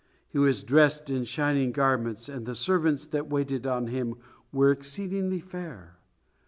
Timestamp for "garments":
1.71-2.27